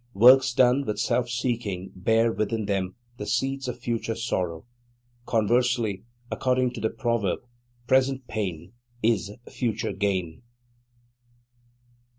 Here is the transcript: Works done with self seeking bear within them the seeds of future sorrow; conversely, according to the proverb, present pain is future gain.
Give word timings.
Works 0.15 0.53
done 0.55 0.83
with 0.87 0.97
self 0.97 1.29
seeking 1.29 1.91
bear 1.95 2.31
within 2.31 2.65
them 2.65 2.95
the 3.17 3.27
seeds 3.27 3.67
of 3.67 3.77
future 3.79 4.15
sorrow; 4.15 4.65
conversely, 5.27 6.01
according 6.31 6.71
to 6.73 6.81
the 6.81 6.89
proverb, 6.89 7.41
present 7.85 8.27
pain 8.27 8.73
is 9.03 9.31
future 9.47 9.93
gain. 9.93 10.41